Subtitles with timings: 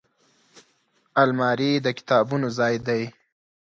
[1.21, 3.03] الماري د کتابونو ځای دی